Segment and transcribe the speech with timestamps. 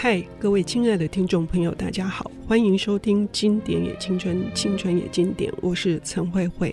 [0.00, 6.72] 嗨，各位亲爱的听众朋友，大家好，欢迎收听《经典也青春，青春也经典》，我是陈慧慧。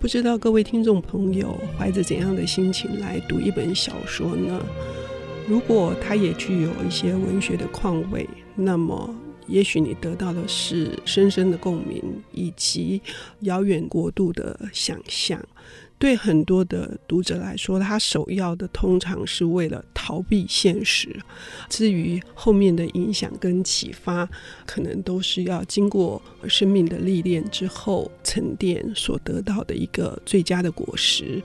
[0.00, 4.60] 不知道各位听众朋友怀着怎样的心情来读一本小说呢？
[5.46, 9.14] 如果它也具有一些文学的况味，那么
[9.46, 13.00] 也许你得到的是深深的共鸣，以及
[13.42, 15.40] 遥远国度的想象。
[16.00, 21.14] 对很多的读者来说，他首要的通常是为了逃避现实，
[21.68, 24.26] 至于后面的影响跟启发，
[24.64, 31.40] 可能都是要经过生命的历练之后沉淀所得到的一个最佳的果实。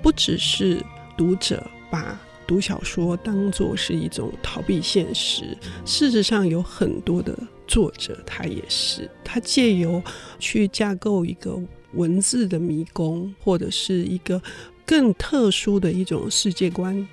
[0.00, 0.82] 不只是
[1.14, 5.54] 读者把读小说当作是一种逃避现实，
[5.84, 10.02] 事实上有很多的作者他也是，他借由
[10.38, 11.60] 去架构一个。
[11.92, 14.40] 文字的迷宫，或者是一个
[14.84, 17.06] 更特殊的一种世界观，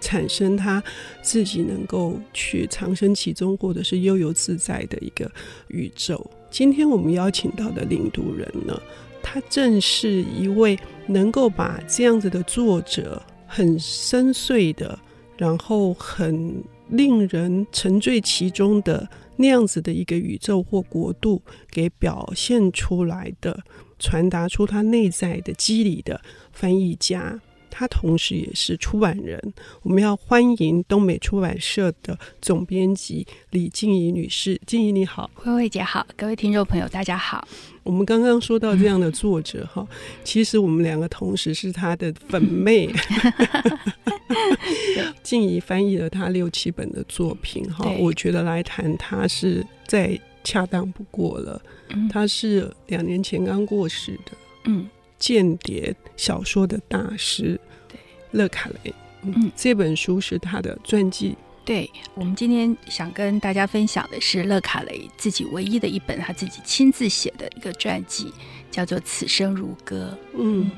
[0.00, 0.82] 产生他
[1.22, 5.30] 自己能够去藏身其中，或者是悠游自在的一个
[5.68, 6.30] 宇宙。
[6.50, 8.80] 今天我们邀请到的领读人呢，
[9.22, 14.98] 他正是一位能够把这样子的作者很深邃的，
[15.36, 23.58] 然后很令人沉醉其中的那样子的一个宇宙或国度给表现出来的。
[23.98, 26.20] 传达出他内在的机理的
[26.52, 29.40] 翻译家，他同时也是出版人。
[29.82, 34.60] 我们要欢迎东美出版社的总编辑李静怡女士。
[34.66, 37.46] 静怡你好，慧慧姐好，各位听众朋友大家好。
[37.82, 42.90] 我们刚刚说到这样的作者哈，嗯、其实我们两个同时是他的粉妹。
[45.22, 50.18] 静怡翻译了他六七本的作品哈，我觉得来谈他是在。
[50.46, 51.60] 恰当不过了。
[52.08, 54.32] 他是两年前刚过世的，
[54.66, 57.98] 嗯，间谍小说的大师，对，
[58.30, 58.94] 勒卡雷。
[59.22, 61.36] 嗯，这本书是他的传记。
[61.64, 68.32] 对，我们今天想跟大家分享的是勒卡雷自己唯一的一本他自己亲自写的一个传记，
[68.70, 70.16] 叫做《此生如歌》。
[70.38, 70.70] 嗯，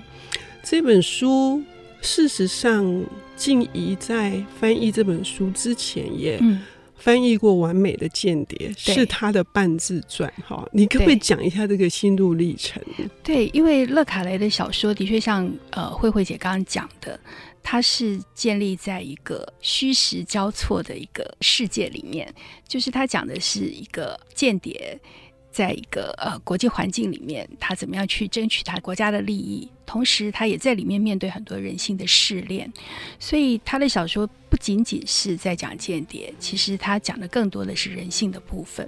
[0.63, 1.63] 这本书
[2.01, 3.05] 事实上，
[3.37, 6.39] 静怡在翻译这本书之前也。
[6.41, 6.63] 嗯
[6.99, 12.83] 翻译过《完美的间谍》是他的半自传，哈，你可不可以讲一下这个心路历程？
[13.23, 17.19] 对，因为勒卡雷的小说的确像呃慧慧姐刚刚讲的，
[17.63, 22.33] 它是建立在一个虚实交错的一个世界里面，
[22.67, 24.99] 就是他讲的是一个间谍。
[25.51, 29.69] 在一个呃国际环境里面，他怎么样去争取他国家的利益？
[29.87, 32.71] 同时，他也在里面面对很多人性的试炼。
[33.19, 38.87] 所以，他的小说不仅仅是在讲间谍，其实他讲的更多的是人性的部分。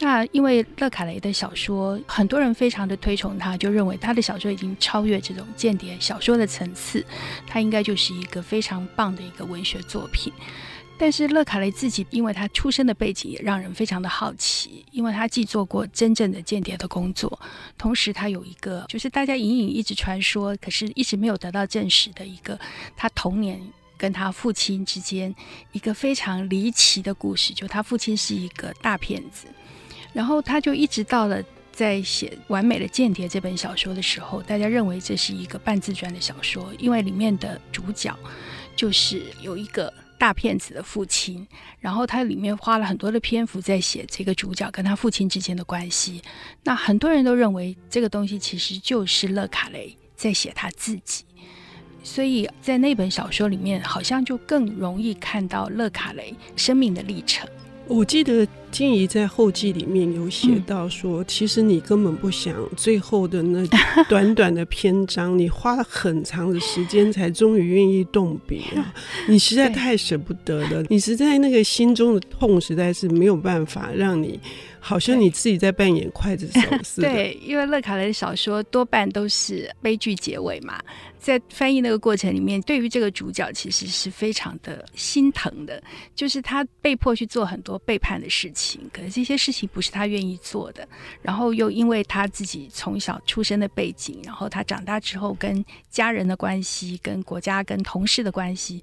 [0.00, 7.06] 那因为勒卡雷的小说，很多人非常的推崇他，就认为他的小说已经超越这种间谍小说的层次，
[7.46, 10.32] 他应该就是一个非常棒的一个文学作品。
[10.96, 17.38] 但是勒卡雷自己，因为他出身的背景也让人非常的好奇，因为他既做过真正的间谍的工作，
[17.76, 22.58] 同时他有一个就是大家隐隐一直传说，可是一直没有得到证实的一个
[22.96, 23.60] 他童年
[23.96, 25.34] 跟他父亲之间
[25.72, 29.48] 一个非常离奇的故事，就他父亲是一个大骗子，
[30.12, 38.16] 然后他就一直到了在写《完美的间谍》这本小说的时候，大家认为这是一个半自传的小说，因为里面的主角
[38.76, 39.92] 就是有一个。
[40.24, 41.46] 大骗子的父亲，
[41.80, 46.22] 然后他里面花了很多的篇幅在写这个主角跟他父亲之间的关系。
[46.62, 51.26] 那很多人都认为这个东西其实就是勒卡雷在写他自己，
[52.02, 57.46] 所以在那本小说里面，好像就更容易看到勒卡雷生命的历程。
[57.86, 63.64] 我记得静怡在后记里面有写到说，嗯、其实你根本不想最后的那
[64.10, 68.92] 短短的篇章，你花了很长的时间才终于愿意动笔啊！
[69.28, 74.40] 你实在太舍不得了，你实在那个心中的痛实在是没有办法让你，
[74.80, 77.08] 好像你自己在扮演刽子手 似的。
[77.08, 80.82] 对，因为乐卡雷的小说多半都是悲剧结尾嘛。
[81.16, 85.82] 在翻译那个过程里面，对于这个主角其实是非常的心疼的，
[86.14, 90.86] 就是他被迫去做很多背叛的事情，可是这些事情不是他愿意做的。
[91.22, 98.82] 然后又因为他自己从小出生的背景，然后他长大之后跟家人的关系、跟国家、跟同事的关系，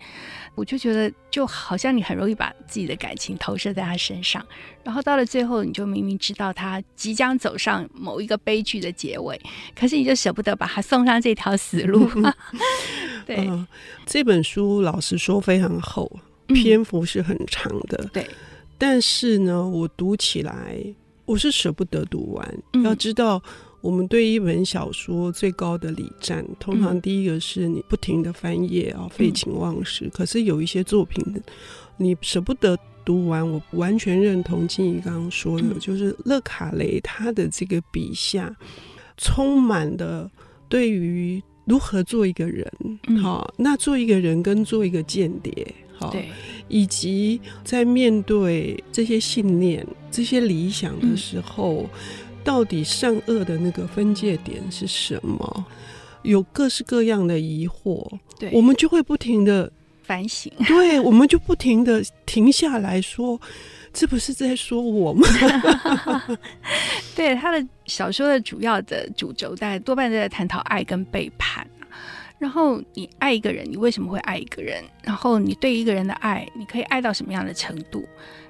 [0.56, 4.46] 我就觉得就好像你很容易把自己的感情投射在他身上。
[4.84, 9.40] 然后到了最后，你就明明知道他即将走上某一个悲剧的结尾，
[9.76, 12.10] 可是你就舍不得把他送上这条死路。
[13.26, 13.68] 对、呃，
[14.06, 16.12] 这本书老实说非常厚，
[16.48, 18.00] 篇幅是很长的。
[18.02, 18.28] 嗯、对，
[18.82, 20.84] 但是呢，我读起来
[21.26, 22.64] 我是舍不得读完。
[22.74, 23.40] 嗯、要知道，
[23.80, 30.06] 我们对一本小说最高的礼赞，通常第一个是你不停的翻页啊，废寝忘食。
[30.06, 31.24] 嗯、可是有一些作品，
[31.96, 32.76] 你舍不得
[33.06, 38.52] 读完，我完全认同金怡刚刚说的，嗯、就是勒卡雷他的这个笔下
[39.16, 40.28] 充满了
[40.68, 42.68] 对于如何做一个人，
[43.22, 46.30] 好、嗯，那做一个人跟做一个间谍，好，对，
[46.68, 51.90] 以及在面对这些信念、这些理想的时候，嗯、
[52.44, 55.66] 到底善恶的那个分界点是什么？
[56.24, 58.08] 有各式各样的疑惑，
[58.38, 59.72] 对，我们就会不停的。
[60.04, 63.40] 反省， 对，我们就不停的停下来说，
[63.94, 65.26] 这不是在说我吗？
[67.16, 71.66] 对，他的小说的主要的主轴，大概多半都在探讨爱跟背叛。
[72.42, 74.84] 然后你爱一个人，你为什么会爱一个人？
[75.04, 78.04] 然后你对一个人的爱，你可以爱到什么样的程度？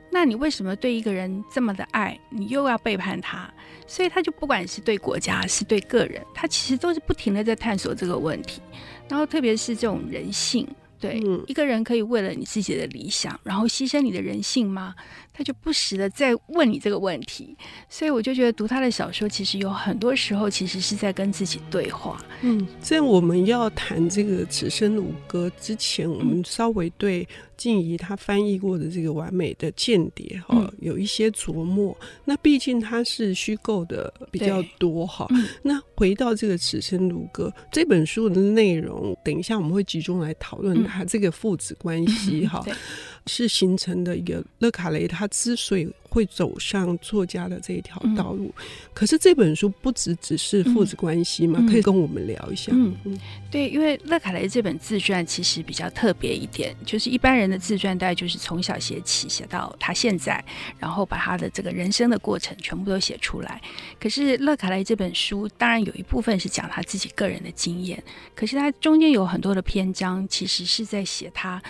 [0.09, 3.53] 那你为什么对一个人这么的爱，你又要背叛他？
[3.85, 8.61] 所以他就不管是对国家，是对个人，他其实都是不停的在探索这个问题。
[9.09, 10.65] 然后特别是这种人性。
[11.01, 14.95] 对，嗯、一个人可以为了你自己的理想，然后牺牲你的人性吗？
[15.33, 17.55] 他就不时的在问你这个问题，
[17.89, 22.23] 所以我就觉得读他的小说，其实有很多时候其实是在跟自己对话。
[22.41, 27.27] 嗯，在我们要谈这个《此生如歌》之前，我们稍微对
[27.61, 31.95] 静怡他翻译过的这个完美的间谍哈、嗯、有一些琢磨。
[32.25, 35.27] 那毕竟它是虚构的比较多哈。
[35.29, 42.63] 嗯、那回到这个《此生如歌》这本书的内容，等一下我们会集中来讨论它这个父子关系哈。
[42.65, 42.75] 嗯
[43.27, 48.63] 是形成的一个勒卡雷，他之所以会走上作家的这一条道路，嗯、
[48.93, 51.59] 可是这本书不只只是父子关系嘛？
[51.61, 52.71] 嗯、可以跟我们聊一下。
[52.75, 52.95] 嗯，
[53.49, 60.43] 对，因为勒卡雷这本自传其实比较特别一点，就是一般人的自传大概就是从小写起，写到他现在，
[60.79, 63.61] 然后把他的这个人生的过程全部都写出来。
[63.99, 68.03] 可是勒卡雷这本书，当然有一部分是讲他自己个人的经验，
[68.35, 71.61] 可是他中间有很多的篇章，其实是在写他。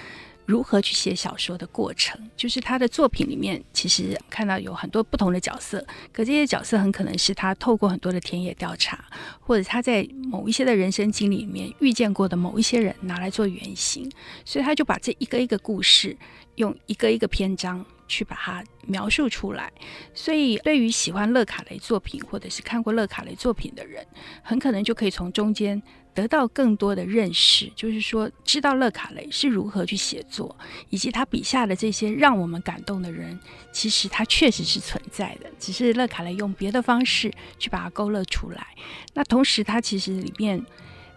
[0.45, 9.05] 如何去写小说的过程，就是他的作品里面，其实看到有很多不同的角色，可这些角色很可能是他透过很多的田野调查，
[9.39, 14.11] 或者他在某一些的人生经历里面遇见过的某一些人拿来做原型，
[14.43, 16.17] 所以他就把这一个一个故事
[16.55, 19.71] 用一个一个篇章去把它描述出来。
[20.13, 24.05] 所以对于喜欢勒卡雷作品或者是看过勒卡雷作品的人，
[24.43, 25.81] 很可能就可以从中间。
[26.13, 30.55] 得到更多的认识，就是说，知道乐卡雷是如何去写作，
[30.89, 33.39] 以及他笔下的这些让我们感动的人，
[33.71, 38.67] 其实他确实是存在的，只是乐卡雷用别的方式去把它勾勒出来。
[39.13, 40.63] 那同时，他其实里面。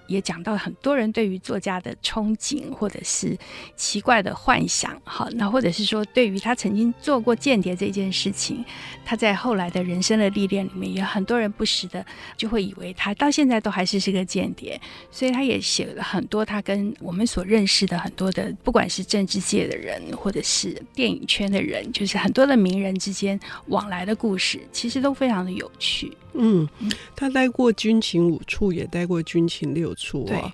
[0.07, 3.37] 也讲到很多人对于作家的憧憬，或者是
[3.77, 8.65] 奇怪的幻想，好，那或者是说，对于他曾经做过间谍这件事情，
[9.05, 12.05] 他在后来的人生的历练里面，有很多人不时的
[12.37, 14.81] 就会以为他到现在都还是是个间谍，
[15.11, 26.17] 所以他也写了很多他跟我们所认识的很多的，不管是政治界的人，或者是电影圈的人，就是很多的名人之间往来的故事，其实都非常的有趣。
[26.35, 26.69] 嗯，
[27.17, 30.31] 他待过军情五处，也待过军情六处啊。
[30.31, 30.53] 对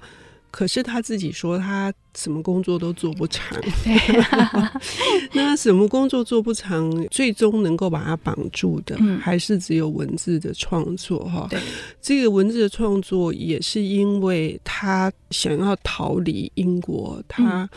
[0.52, 3.56] 可是他自己说，他什么工作都做不长。
[3.84, 4.24] 对
[5.32, 11.46] 那什么工作做不长，最终能够把他绑住的，嗯、还是只有文字的创作哈。
[11.48, 11.60] 对
[12.02, 17.70] 这个文字的创作，也是因为他想要逃离英国，他。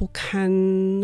[0.00, 0.50] 不堪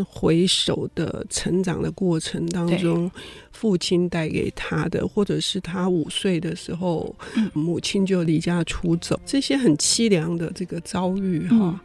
[0.09, 3.11] 回首的成长的过程当中，
[3.53, 7.15] 父亲带给他的，或者是他五岁的时候，
[7.53, 11.79] 母亲就离家出走，这些很凄凉的这个遭遇哈。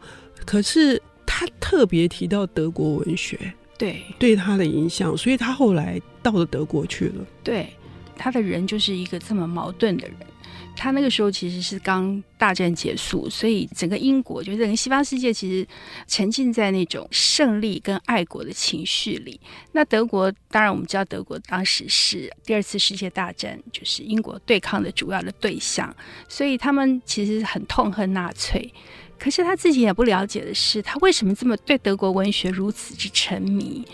[0.45, 3.37] 可是他特别提到德国文学，
[3.77, 7.25] 对对他的影响，所以他后来到了德国去了。
[7.43, 7.67] 对，
[8.15, 10.15] 他的人就是一个这么矛盾的人。
[10.81, 15.67] 他那个时候其实是刚大战结束，所以整个英国，就是整个西方世界，其实
[16.07, 19.39] 沉浸在那种胜利跟爱国的情绪里。
[19.73, 25.95] 那德国，当然我们知道，德国当时是第二次世界大战，就是英国对抗的主要的对象，
[26.27, 28.73] 所以他们其实很痛恨纳粹。
[29.19, 33.85] 可是他自己也不了解的是，他为什么这么对德国文学如此之沉迷。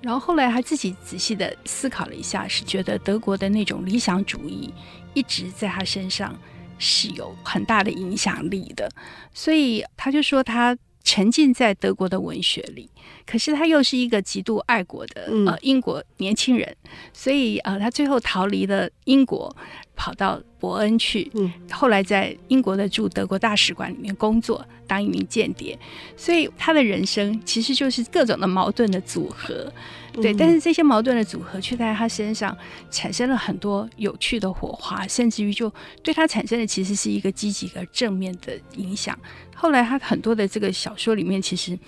[0.00, 4.68] 然后后来他自己仔细的思考了一下，是觉得德国的那种理想主义。
[5.14, 6.38] 一直在他身上
[6.78, 8.90] 是有很大的影响力的，
[9.32, 12.90] 所以他就说他沉浸在德国的文学里，
[13.26, 16.76] 可是他又是一个极度爱国的呃英国年轻人，
[17.12, 19.54] 所以呃他最后逃离了英国。
[19.94, 25.78] 跑到伯恩去，嗯，后来在英国的驻德国大使馆里面工作，当一名间谍。
[26.16, 29.70] 所以他的人生其实就是各种的矛盾的组合，
[30.14, 30.32] 对。
[30.32, 32.56] 嗯、但是这些矛盾的组合却在他身上
[32.90, 39.16] 产生了很多有趣的火花，甚至于就对他产生的其实是一个积极的正面的影响。
[39.54, 41.78] 后来他很多的这个小说里面，其实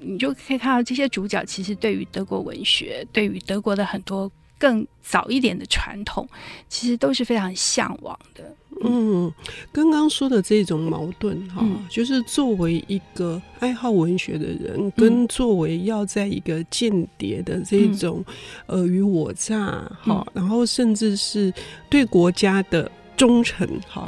[0.00, 6.28] 你就可以看到这些主角其实对于德国文学，对于德国的很多更早一点的传统，
[6.68, 8.44] 其实都是非常向往的。
[8.84, 9.32] 嗯，
[9.72, 18.22] 刚刚说的这种矛盾哈，嗯、就是作为一个爱好文学的人，嗯、跟作为要在一个间谍的这种
[18.66, 19.56] 尔虞我诈
[20.02, 21.50] 哈，嗯、然后甚至是
[21.88, 24.04] 对国家的忠诚哈。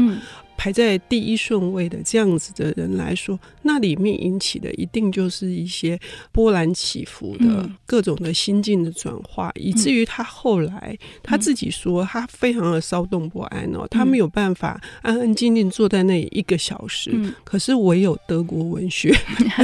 [0.59, 5.97] 嗯排在第一顺位的这样子的人来说，那里面引起的一定就是一些
[6.33, 17.13] 波澜起伏的各种的心境的转化，嗯、以至于他后来他自己说，他非常的骚动不安哦，嗯、他没有办法安安静静坐在那里一个小时。
[17.15, 19.15] 嗯、可是唯有德国文学，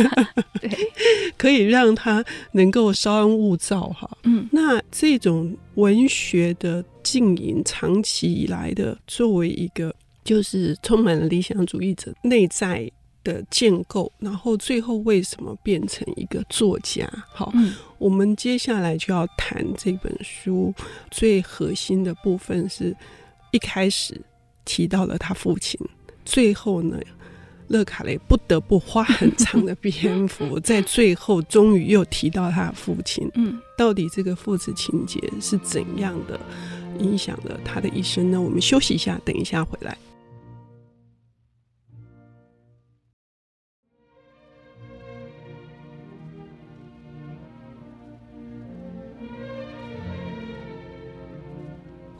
[0.62, 0.70] 对
[1.36, 4.08] 可以让他能够稍安勿躁哈。
[4.22, 9.92] 嗯，那这种文学的经营，长期以来的作为一个。
[10.24, 12.90] 就是充满了理想主义者内在
[13.22, 17.08] 的建构，然后最后为什么变成一个作家？
[17.32, 20.74] 好，嗯、我们接下来就要谈这本书
[21.10, 22.94] 最核心的部分，是
[23.50, 24.20] 一开始
[24.64, 25.80] 提到了他父亲，
[26.24, 26.98] 最后呢，
[27.68, 33.26] 勒卡雷不得不花很长的篇幅，在最后终于又提到他的父亲。
[33.36, 36.38] 嗯，到底这个父子情节是怎样的
[36.98, 38.38] 影响了他的一生呢？
[38.38, 39.96] 我们休息一下，等一下回来。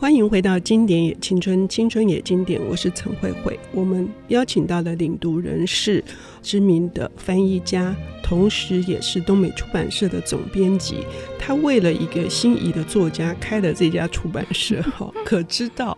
[0.05, 3.59] 欢迎回到《经典也青春，青春也经典》，我是陈慧慧。
[3.73, 6.05] 我们邀请到的领读人是
[6.43, 10.97] 知名的翻译家，同时也是东美出版社的总编辑。
[11.39, 15.97] 他为了一个心仪的作家开了这家出版社， 哈，可知道，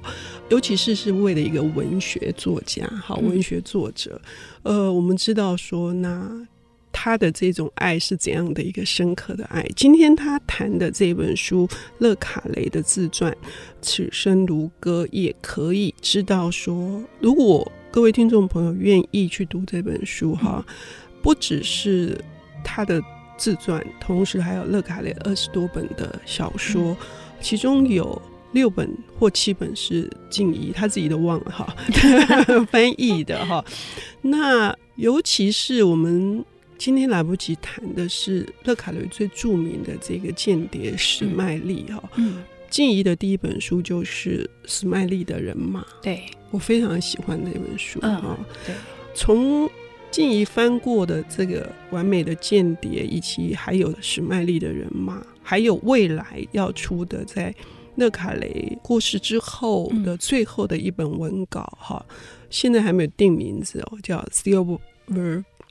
[0.50, 4.22] 尤其是是为了一个文学作家，哈，文学作者。
[4.62, 6.46] 呃，我们知道说那。
[6.98, 9.62] 他的这种爱是怎样的一个深刻的爱？
[9.76, 13.30] 今天他谈的这本书，勒卡雷的自传
[13.82, 20.64] 《此生如歌》，也可以知道说，如果各位听众朋友愿意去读这本书，哈，
[21.20, 22.18] 不只是
[22.64, 22.98] 他的
[23.36, 26.96] 自传，同时还有勒卡雷二十多本的小说，
[27.42, 28.20] 其中有
[28.52, 31.76] 六本或七本是静怡他自己都忘了哈
[32.72, 33.62] 翻译的哈。
[34.22, 36.42] 那尤其是我们。
[36.78, 48.74] 今天来不及谈的是勒卡雷最著名的这个间谍史麦利哈，嗯，静怡的第一本书就是史麦利的人马，对，我非常喜欢那本书哈，嗯，对，
[49.14, 49.68] 从
[50.10, 57.54] 静怡翻过的这个完美的间谍，以及还有史麦利的人马，还有未来要出的在
[57.96, 62.16] 勒卡雷过世之后的最后的一本文稿哈，嗯，
[62.50, 64.78] 现在还没有定名字哦，叫 Silver。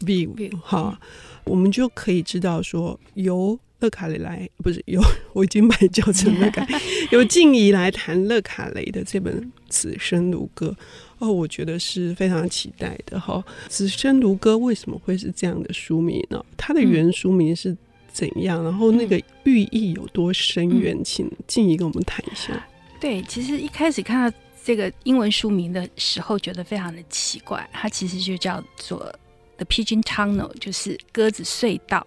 [0.02, 1.00] View 哈，
[1.44, 5.02] 我们就可以知道说，由勒卡雷来不是由
[5.34, 6.66] 我已经把它叫成勒卡，
[7.12, 10.76] 由静怡来谈勒卡雷的这本《此生如歌》
[11.20, 13.36] 哦，我觉得是非常期待的哈。
[13.70, 16.44] 《此生如歌》为什么会是这样的书名呢？
[16.58, 17.76] 它的原书名是
[18.12, 18.64] 怎样？
[18.64, 20.98] 然后那个寓意有多深远？
[21.04, 22.66] 请静怡跟我们谈一下。
[23.00, 29.14] 对，其实一开始看到这个英文书名的时候，觉得非常的奇怪，它其实就叫做。
[29.58, 32.06] The Pigeon Tunnel 就是鸽子隧道。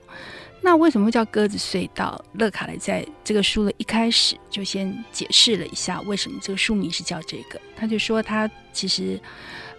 [0.61, 2.23] 那为什么会叫鸽子隧道？
[2.33, 7.61] 乐卡雷在这个书的一开始就先解释了一下为什么这个书名是叫这个。
[7.77, 9.19] 他就说他其实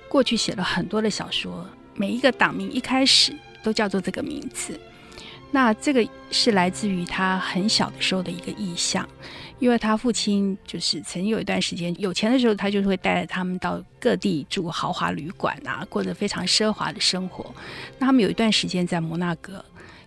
[0.08, 4.80] 过去写了很多的小说，每一个党名一开始都叫做这个名字。
[5.52, 9.08] 那这个是来自于他很小的时候的一个意向。
[9.60, 17.54] 因为他父亲就是曾经有一段时间有钱的时候，他就会带着他们到各地住豪华旅馆啊，过着非常奢华的生活。
[17.98, 19.64] 那他们有一段时间在摩纳哥，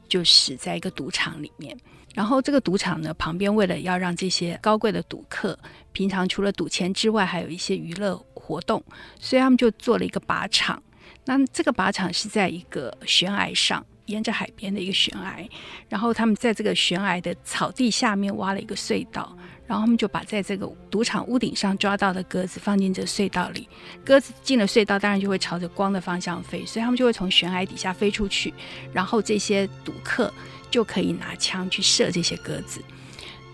[0.09, 1.77] 就是在一个赌场里面。
[2.15, 5.59] 然后这个赌场呢，旁边为了要让这些高贵的赌客
[5.93, 8.83] 平常除了赌钱之外，还有一些娱乐活动，
[9.21, 10.83] 所以他们就做了一个靶场。
[11.27, 13.85] 那这个靶场是在一个悬崖上。
[14.07, 15.49] 沿着海边的一个悬崖，
[15.89, 23.69] 然后他们在这个悬崖的草地下面挖了一个隧道，然后他们就把在这个赌场屋顶上抓到的鸽子放进这隧道里。
[24.05, 28.53] 鸽子进了隧道，当然就会朝着光的方向飞，所以他们就会从悬崖底下飞出去，
[28.93, 30.33] 然后这些赌客
[30.71, 32.83] 就可以拿枪去射这些鸽子。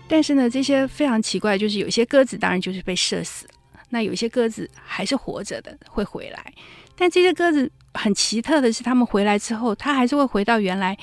[0.07, 3.53] 但是呢，这些非常奇怪，就是有些鸽子当然就是被射死了，
[3.89, 6.53] 那有些鸽子还是活着的，会回来。
[6.99, 10.97] 但这些鸽子很奇特的是，他们回来之后，他还是会回到原来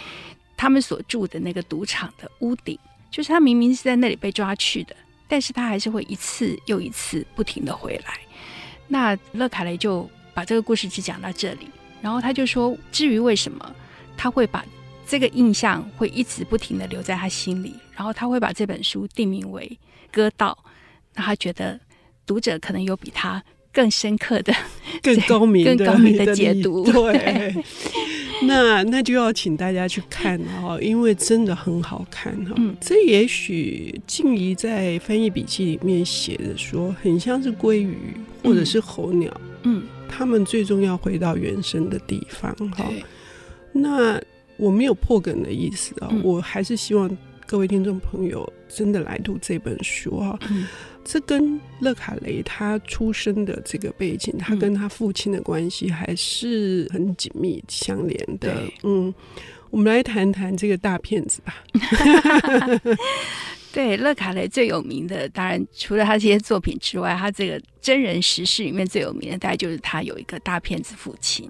[0.54, 2.78] 他们所住的那个赌场的屋顶。
[3.10, 4.94] 就是他明明是在那里被抓去的，
[5.26, 8.18] 但是他还是会一次又一次不停的回来。
[8.88, 11.70] 那勒卡雷就把这个故事只讲到这里，
[12.02, 13.74] 然后他就说，至于为什么
[14.18, 14.62] 他会把
[15.06, 19.66] 这个印象会一直不停的留在他心里，然后他会把这本书定名为
[20.14, 20.58] 《歌道》，
[21.14, 21.80] 那他觉得
[22.26, 23.42] 读者可能有比他
[23.76, 24.54] 更深刻的、
[25.04, 26.82] 更高明、更高明的解读。
[26.90, 27.54] 对，对
[28.44, 32.54] 那那就要请大家去看哈，因为真的很好看哈。
[32.56, 37.98] 嗯，这也许静怡在翻译笔记里面写的说，很像是鲑鱼
[38.42, 39.30] 或者是候鸟，
[39.64, 42.90] 嗯，他们最终要回到原生的地方哈。
[43.72, 44.18] 那
[44.56, 47.14] 我没有破梗的意思啊，嗯、我还是希望
[47.46, 50.38] 各位听众朋友真的来读这本书哈。
[50.50, 50.66] 嗯、
[51.06, 58.52] 这跟勒卡雷他出生的这个背景，他跟他父亲的关系还是很紧密相连的。
[58.82, 59.14] 嗯，
[59.70, 61.54] 我们来谈谈这个大骗子吧。
[63.72, 71.48] 对，勒卡雷最有名的，当然除了他这些作品之外，他这个真人实事里面最有名的，大概就是他有一个大骗子父亲。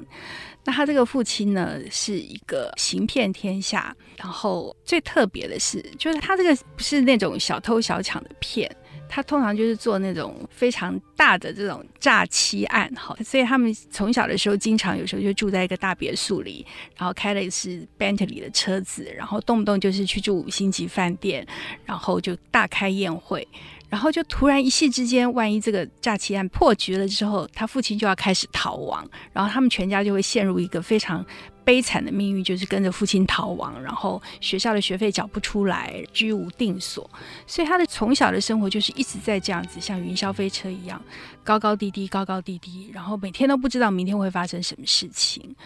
[0.64, 8.68] 那他这个父亲呢，是一个行骗天下，然后最特别的是，就是他这个不是那种小偷小抢的骗，
[9.08, 21.46] 他通常就是做那种非常大的这种诈欺案，哈，所以他们从小的时候，经常有时候就住在一个大别墅里，然后开的是 Bentley 的车子，然后动不动就是去住五星级饭店，
[21.84, 23.46] 然后就大开宴会。
[23.88, 31.24] 然后就突然一夕之间，万一这个诈欺案破局了之后，他父亲就要开始逃亡，然后他们全家就会陷入一个非常
[31.66, 37.10] 悲惨的命运，就是跟着父亲逃亡，然后学校的学费缴不出来，居无定所，
[37.44, 41.02] 所以他的从小的生活就是一直在这样子，像云霄飞车一样，
[41.42, 45.56] 高高低低，高高低低，然后每天都不知道明天会发生什么事情。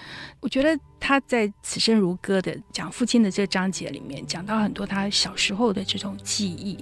[0.40, 6.78] 我觉得他在《此生如歌》的讲父亲的这个章节里面，讲到很多他小时候的这种记忆。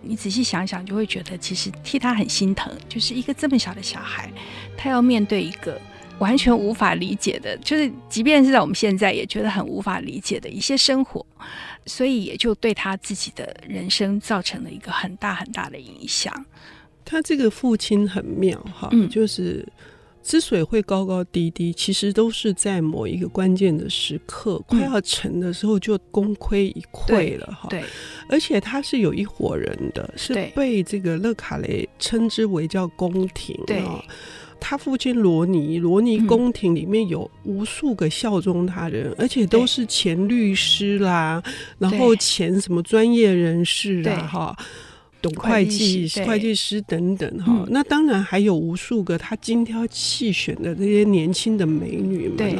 [0.00, 4.32] 你仔细想想，就会觉得其实替他很心疼，就是一个这么小的小孩，
[4.76, 5.80] 他要面对一个
[6.20, 11.24] 完全无法理解的，就是即便是在我们现在也觉得很无法理解的一些生活，
[11.86, 16.32] 所以也就对他自己的人生造成了一个很大很大的影响。
[17.04, 19.66] 他这个父亲很妙哈，嗯，就是
[20.22, 27.66] 之所以会高高低低，其实都是在某一个关键的时刻，快要成的时候就功亏一篑了哈。
[27.70, 27.82] 对，
[28.28, 34.04] 而且他是有一伙人的，是被这个勒卡雷称之为叫宫廷啊。
[34.60, 41.42] 他父亲罗尼，罗尼宫廷里面有无数个效忠他人，嗯、而且都是前律师啦，
[41.78, 44.56] 然后前什么专业人士啦，哈。
[45.22, 52.38] 懂会计、会计师等等哈，嗯、那当然还有无数个他精挑细选的这些年轻的美女们。
[52.38, 52.58] 对，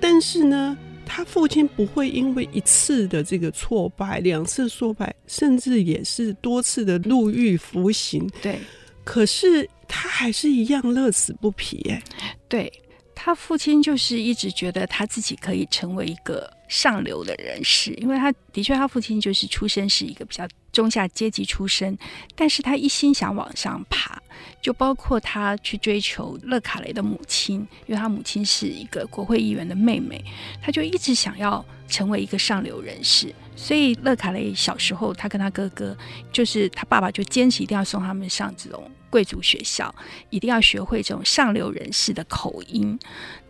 [0.00, 0.76] 但是呢，
[1.06, 8.28] 他父亲不会因为一次的这个挫败、两次挫败，甚至也是多次的入狱服刑。
[8.42, 8.58] 对，
[9.04, 11.80] 可是他还是一样乐此不疲。
[11.88, 12.00] 哎，
[12.48, 12.70] 对，
[13.14, 20.46] 他父亲就是一直觉得他自己可以成为一个上流的人士，因为他的确，他父亲就是出身是一个比较
[20.78, 21.98] 中下阶级出身，
[22.36, 24.16] 但是他一心想往上爬，
[24.62, 30.24] 就包括他去追求勒卡雷的母亲，因为他母亲是一个国会议员的妹妹，
[30.62, 35.96] 他就一直想要成为一个上流人士，所以勒卡雷小时候，他跟他哥哥，
[36.32, 39.92] 就是他爸爸就坚持一定要送他们上这种贵族学校，
[40.30, 42.96] 一定要学会这种上流人士的口音，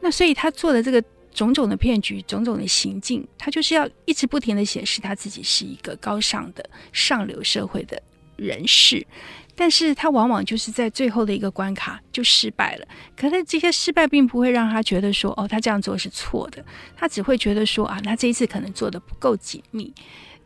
[0.00, 1.04] 那所以他做的这个。
[1.38, 8.02] 种种的骗局，种种的行径，他就是要一直不停地显示他自己是一个高尚的上流社会的
[8.34, 9.06] 人士，
[9.54, 12.88] 但是他往往就是在最后的一个关卡就失败了。
[13.16, 16.64] 可是这些失败并不会让他觉得说，哦，他这样做是错的，
[16.96, 19.94] 他只会觉得说，啊，那这一次可能做得不够紧密，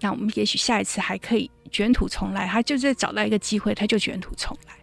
[0.00, 2.46] 那我们也许下一次还可以卷土重来。
[2.46, 4.74] 他就在找到一个机会，他就卷土重来。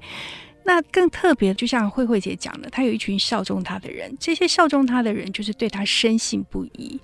[0.70, 7.00] 那更特别，就像慧慧姐讲的，她有一群效忠她的人，这些效忠她的人就是对她深信不疑，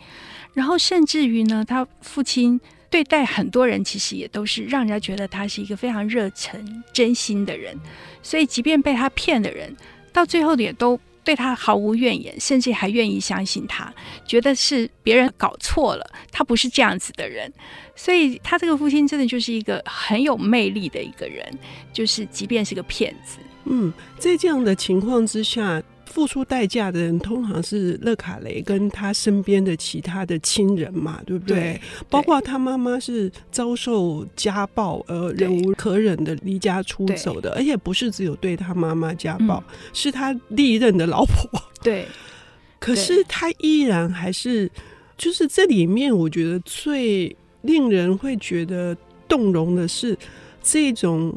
[0.54, 7.76] 然后甚至于呢，他父亲对待很多人，其实也都是让人家觉得他是一个非常热诚、真心的人，
[8.22, 9.76] 所以即便被他骗的人，
[10.14, 13.92] 到最后也都对他毫无怨言，甚至还愿意相信他，
[14.28, 17.52] 觉得是别人搞错了，他不是这样子的人。
[17.96, 21.44] 所以他这个父亲真的就是一个很有魅力的一个人，
[21.92, 23.40] 就是即便是个骗子。
[23.66, 31.58] 嗯，在这样的情况之下，付出代价的人通常是勒卡雷跟他身边的其他的亲人嘛，对不对？
[31.58, 41.62] 对，包括他妈妈是遭受家暴而忍无可忍的离家出走的，而且不是只有对他妈妈家暴，嗯、是他历任的老婆。
[41.84, 42.08] 对，
[42.80, 44.72] 可是他依然还是，
[45.18, 48.96] 就是这里面我觉得最令人会觉得
[49.28, 50.18] 动容的是
[50.62, 51.36] 这种。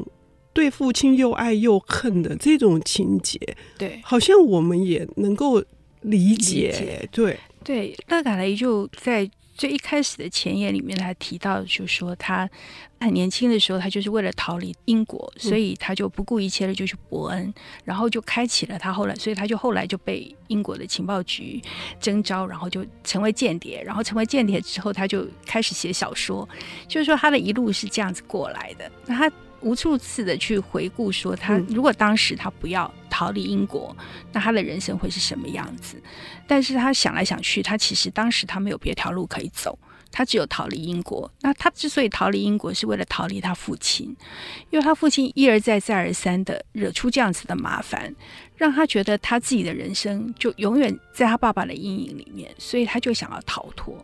[0.51, 3.39] 对父亲又爱又恨的这种情节，
[3.77, 5.63] 对，好像我们也能够
[6.01, 6.69] 理解。
[6.69, 12.49] 理解对，对，勒卡雷就在最一开始的前言里面，他提到就说他
[12.99, 21.61] 很年轻的时候，他就是为了逃离英国，所以他就不顾一切的就去伯恩，然后就开启了他后来，所以他就后来就被英国的情报局
[21.99, 26.47] 征召，然后就成为间谍，然后成为间谍之后，他就开始写小说，
[26.87, 28.91] 就是说他的一路是这样子过来的。
[29.05, 29.31] 那他。
[29.61, 36.01] 无数次的去回顾，说他如果当时他不要逃离英国，嗯，那他的人生会是什么样子？
[36.47, 39.77] 但是他想来想去，他其实当时他没有别条路可以走，
[40.11, 41.31] 他只有逃离英国。
[41.41, 44.15] 那他之所以逃离英国，是为了逃离他父亲，
[44.69, 48.15] 因为他父亲一而再再而三的惹出这样子的麻烦。
[48.57, 53.95] 让他觉得他自己的人生就永远在他爸爸的阴影里面，所以他就想要逃脱。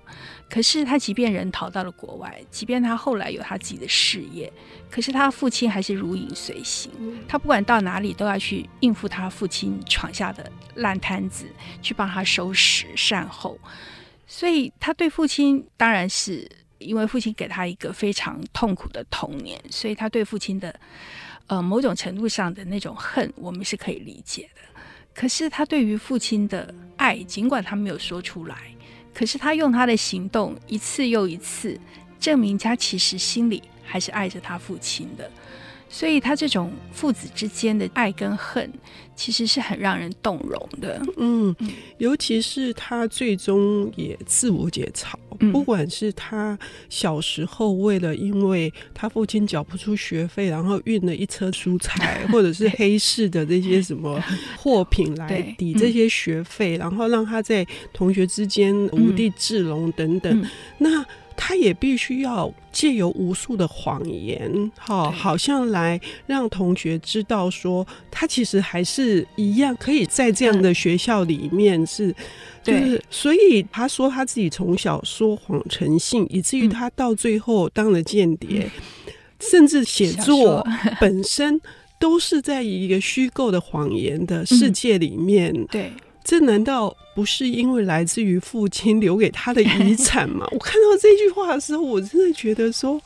[0.49, 4.49] 可是他即便人逃到了国外，即便他后来有他自己的事业，
[4.89, 6.89] 可是他父亲还是如影随形。
[7.27, 11.45] 他不管到哪里都要去应付他父亲闯下的烂摊子，
[11.81, 13.59] 去帮他收拾善后。
[14.27, 20.77] 所以他对父亲当然是因为父亲给他一个非常痛苦的童年，所以他对父亲的。
[21.47, 24.61] 呃，某种程度上的那种恨，我们是可以理解的。
[25.13, 28.57] 可是他对于父亲的爱，尽管他没有说出来，
[29.13, 31.79] 可是他用他的行动一次又一次
[32.19, 35.29] 证明他其实心里还是爱着他父亲的。
[35.95, 38.69] 所以，他这种父子之间的爱跟恨，
[39.15, 41.01] 其实是很让人动容的。
[41.15, 41.55] 嗯，
[41.99, 54.21] 尤其是他最终也自我解嘲，嗯，不管是他小时候为了因为他父亲缴不出学费，然后运了一车蔬菜，或者是 黑市的这些什么
[54.59, 61.05] 货品来抵这些学费，然后让他在同学之间无地自容等等，嗯，那。
[61.37, 72.13] 他也必须要借由无数的谎言，哈，好像来让同学知道说，他其实还是一样可以在这样的学校里面是，
[72.63, 78.69] 就是，所以他说他自己从小说谎成性，以至于他到最后当了间谍，
[79.39, 80.65] 甚至写作
[80.99, 81.59] 本身
[81.99, 85.91] 都是在一个虚构的谎言的世界里面，对。
[86.27, 90.45] 这难道不是因为来自于父亲留给他的遗产吗？
[90.51, 93.01] 我看到这句话的时候，我真的觉得说，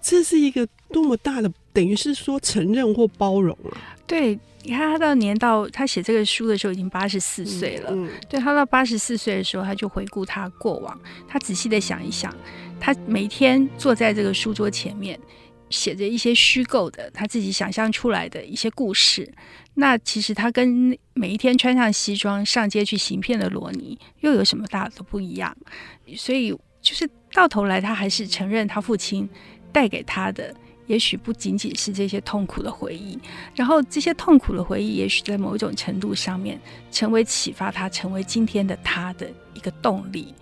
[0.00, 3.76] 这是一个多么大的，等于是说承认或包容啊。
[4.06, 7.90] 对，你看他到年到他写这个书的时候已经八十四岁了。
[7.92, 12.34] 嗯，对，他到八十四岁的时候，他就回顾他过往，他仔细的想一想，
[12.80, 15.18] 他每天坐在这个书桌前面。
[15.72, 19.28] 写着一些虚构的，他自己想象出来的一些故事。
[19.74, 25.56] 那其实他跟每一天穿上西装上街去行骗的罗尼又有什么大的不一样？
[26.14, 26.50] 所以
[26.82, 29.26] 就是到头来，他还是承认他父亲
[29.72, 30.54] 带给他的，
[30.86, 33.18] 也许不仅仅是这些痛苦的回忆。
[33.56, 40.34] 然后这些痛苦的回忆，也许在某种程度上面成为启发他成为今天的他的一个动力。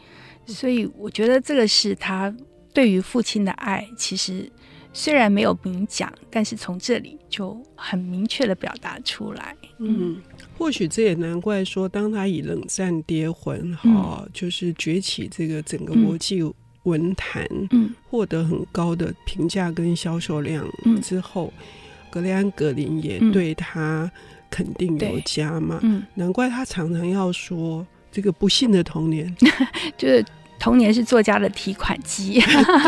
[0.45, 2.35] 所以我觉得这个是他
[2.75, 4.51] 对于父亲的爱，其实。
[4.93, 9.57] 虽然没有明讲，但是从这里就很明确的表达出来。
[9.79, 10.21] 嗯，
[10.59, 16.43] 或许这也难怪说，当他以冷战跌魂哈、嗯，就是崛起这个整个国际
[16.83, 20.69] 文坛，嗯，获得很高的评价跟销售量
[21.03, 21.65] 之后，嗯、
[22.11, 24.11] 格雷安·格林也对他
[24.51, 25.79] 肯定有加嘛。
[25.83, 29.35] 嗯，难怪他常常要说这个不幸的童年，
[29.97, 30.25] 就是。
[30.61, 32.41] 童年是作家的提款机，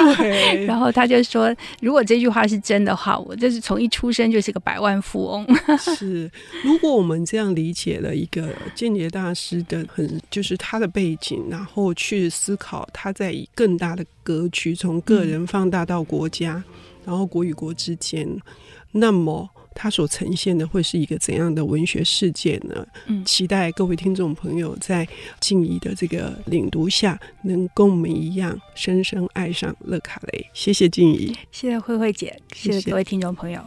[0.66, 5.46] 然后他就说，如果这句话是真的话，我就是从一出生就是个百万富翁。
[5.78, 6.30] 是，
[6.62, 16.74] 如果我们这样理解了一个间谍大师的很，就是他的背景，然后去思考他在以更大的格局，从个人放大到国家，嗯、
[17.06, 18.28] 然后国与国之间，
[18.92, 19.48] 那么。
[19.74, 22.86] 他所呈现的会是一个怎样的文学世界呢？
[23.06, 25.06] 嗯，期待各位听众朋友在
[25.40, 30.46] 静怡的这个领读下，能跟我们一样深深爱上乐卡雷。
[30.52, 33.60] 谢谢静怡，谢谢慧慧姐，谢谢各位听众朋友。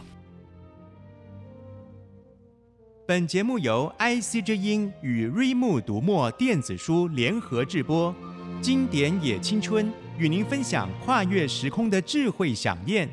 [3.07, 8.13] 本节目由 IC 之音与瑞木读墨电子书联合制播，
[8.61, 13.07] 经典也青春与您分享跨越时空的智慧饗宴。